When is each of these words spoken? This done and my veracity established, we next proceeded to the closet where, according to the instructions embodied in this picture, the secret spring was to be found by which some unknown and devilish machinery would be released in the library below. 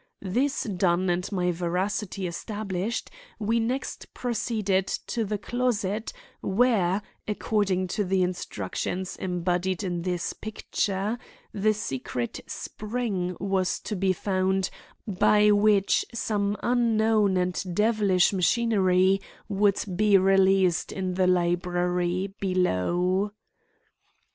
This 0.23 0.63
done 0.63 1.11
and 1.11 1.31
my 1.31 1.51
veracity 1.51 2.25
established, 2.25 3.11
we 3.37 3.59
next 3.59 4.11
proceeded 4.15 4.87
to 4.87 5.23
the 5.23 5.37
closet 5.37 6.11
where, 6.41 7.03
according 7.27 7.85
to 7.89 8.03
the 8.03 8.23
instructions 8.23 9.15
embodied 9.17 9.83
in 9.83 10.01
this 10.01 10.33
picture, 10.33 11.19
the 11.53 11.75
secret 11.75 12.39
spring 12.47 13.37
was 13.39 13.79
to 13.81 13.95
be 13.95 14.11
found 14.11 14.71
by 15.07 15.51
which 15.51 16.03
some 16.15 16.57
unknown 16.63 17.37
and 17.37 17.63
devilish 17.75 18.33
machinery 18.33 19.21
would 19.47 19.83
be 19.95 20.17
released 20.17 20.91
in 20.91 21.13
the 21.13 21.27
library 21.27 22.33
below. 22.39 23.33